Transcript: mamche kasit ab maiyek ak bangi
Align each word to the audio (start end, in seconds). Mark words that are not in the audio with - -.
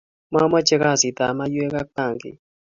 mamche 0.31 0.75
kasit 0.81 1.17
ab 1.25 1.33
maiyek 1.37 1.73
ak 1.81 1.87
bangi 1.95 2.31